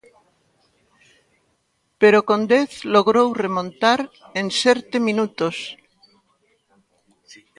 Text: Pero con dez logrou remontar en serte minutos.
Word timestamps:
Pero 2.01 2.19
con 2.29 2.41
dez 2.53 2.71
logrou 2.95 3.27
remontar 3.45 3.99
en 4.39 4.47
serte 4.61 4.97
minutos. 5.07 5.57